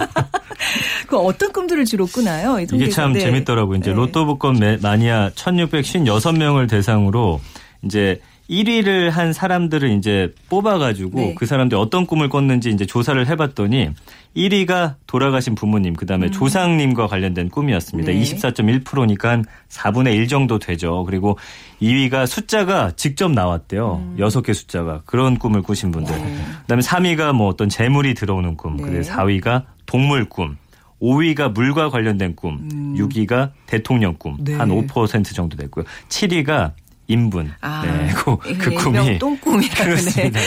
[1.06, 2.58] 그 어떤 꿈들을 주로 꾸나요?
[2.60, 2.88] 이 이게?
[2.88, 3.20] 참 네.
[3.20, 3.78] 재밌더라고요.
[3.78, 3.96] 이제 네.
[3.96, 7.40] 로또 복권 매- 마니아 1656명을 대상으로
[7.82, 11.34] 이제 1위를 한 사람들을 이제 뽑아가지고 네.
[11.38, 13.90] 그 사람들이 어떤 꿈을 꿨는지 이제 조사를 해봤더니
[14.36, 18.10] 1위가 돌아가신 부모님, 그 다음에 조상님과 관련된 꿈이었습니다.
[18.12, 18.14] 음.
[18.14, 18.22] 네.
[18.22, 21.04] 24.1%니까 한 4분의 1 정도 되죠.
[21.04, 21.38] 그리고
[21.80, 24.02] 2위가 숫자가 직접 나왔대요.
[24.04, 24.16] 음.
[24.18, 25.02] 여섯 개 숫자가.
[25.06, 26.14] 그런 꿈을 꾸신 분들.
[26.14, 28.76] 그 다음에 3위가 뭐 어떤 재물이 들어오는 꿈.
[28.76, 28.82] 네.
[28.82, 30.56] 그리고 4위가 동물 꿈.
[31.02, 34.44] 5위가 물과 관련된 꿈, 6위가 대통령 꿈, 음.
[34.44, 34.56] 네.
[34.56, 35.84] 한5% 정도 됐고요.
[36.08, 36.72] 7위가
[37.08, 37.50] 인분.
[37.60, 39.84] 아, 네, 그, 그 꿈이 똥꿈이라고.
[39.84, 40.40] 그렇습니다.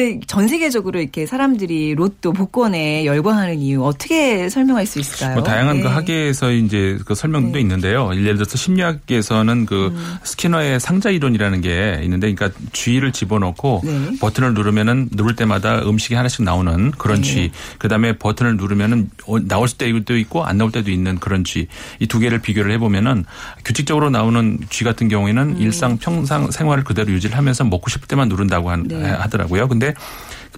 [0.00, 5.34] 근데 전 세계적으로 이렇게 사람들이 로또 복권에 열광하는 이유 어떻게 설명할 수 있을까요?
[5.34, 5.82] 뭐 다양한 네.
[5.82, 7.60] 그 학계에서 이제 그 설명도 네.
[7.60, 8.10] 있는데요.
[8.14, 10.16] 예를 들어서 심리학에서는 그 음.
[10.22, 14.18] 스키너의 상자 이론이라는 게 있는데, 그러니까 쥐를 집어넣고 네.
[14.20, 17.22] 버튼을 누르면은 누를 때마다 음식이 하나씩 나오는 그런 네.
[17.22, 17.50] 쥐.
[17.78, 21.66] 그 다음에 버튼을 누르면은 어, 나올 때도 있고 안 나올 때도 있는 그런 쥐.
[22.00, 23.24] 이 두 개를 비교를 해보면은
[23.66, 25.56] 규칙적으로 나오는 쥐 같은 경우에는 음.
[25.60, 29.02] 일상 평상 생활을 그대로 유지를 하면서 먹고 싶을 때만 누른다고 한- 네.
[29.10, 29.68] 하더라고요.
[29.68, 29.89] 근데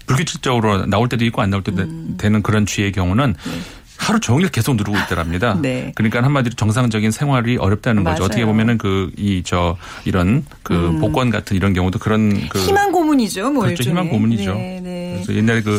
[0.06, 2.14] 불규칙적으로 나올 때도 있고 안 나올 때도 음.
[2.18, 3.34] 되는 그런 쥐의 경우는
[3.98, 5.56] 하루 종일 계속 누르고 있더랍니다.
[5.62, 5.92] 네.
[5.94, 8.14] 그러니까 한마디로 정상적인 생활이 어렵다는 거죠.
[8.14, 8.24] 맞아요.
[8.24, 13.50] 어떻게 보면은 그 이 저 이런 그 복권 같은 이런 경우도 그런 그 희망 고문이죠,
[13.52, 13.82] 뭐 그렇죠.
[13.82, 13.90] 일종의.
[14.02, 14.54] 희망 고문이죠.
[14.54, 15.12] 네, 네.
[15.22, 15.78] 그래서 옛날에 그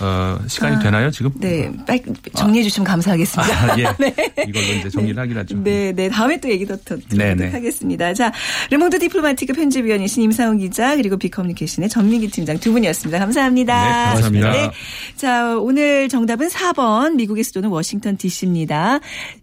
[0.00, 1.32] 어, 시간이 아, 되나요 지금?
[1.38, 2.02] 네, 빨리
[2.34, 3.72] 정리해 주시면 감사하겠습니다.
[3.72, 3.82] 아, 예.
[4.48, 5.62] 이걸로 이제 정리를 하긴 하죠.
[5.62, 6.08] 네, 네.
[6.08, 7.50] 다음에 또 얘기 더 듣도록 네, 네.
[7.50, 8.14] 하겠습니다.
[8.14, 8.32] 자,
[8.70, 13.18] 르몽드 디플로마티크 편집위원이신 임상훈 기자 그리고 비커뮤니케이션의 전민기 팀장 두 분이었습니다.
[13.18, 13.74] 감사합니다.
[13.74, 14.52] 네, 감사합니다.
[14.52, 14.70] 네.
[15.16, 19.00] 자, 오늘 정답은 4번 미국의 수도는 워싱턴 DC입니다.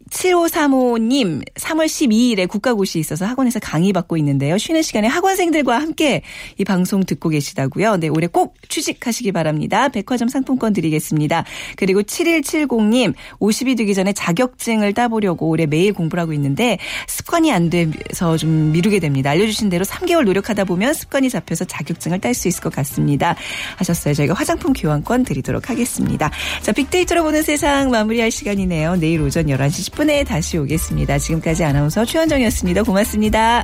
[0.09, 4.57] 7535님, 3월 12일에 국가고시 있어서 학원에서 강의 받고 있는데요.
[4.57, 6.21] 쉬는 시간에 학원생들과 함께
[6.57, 7.97] 이 방송 듣고 계시다고요.
[7.97, 9.89] 네, 올해 꼭 취직하시기 바랍니다.
[9.89, 11.45] 백화점 상품권 드리겠습니다.
[11.75, 18.37] 그리고 7170님, 50이 되기 전에 자격증을 따보려고 올해 매일 공부를 하고 있는데 습관이 안 돼서
[18.37, 19.29] 좀 미루게 됩니다.
[19.31, 23.35] 알려주신 대로 3개월 노력하다 보면 습관이 잡혀서 자격증을 딸 수 있을 것 같습니다.
[23.77, 24.13] 하셨어요.
[24.13, 26.31] 저희가 화장품 교환권 드리도록 하겠습니다.
[26.61, 28.95] 자, 빅데이터로 보는 세상 마무리할 시간이네요.
[28.97, 31.17] 내일 오전 11시 10분에 다시 오겠습니다.
[31.19, 32.83] 지금까지 아나운서 최현정이었습니다.
[32.83, 33.63] 고맙습니다.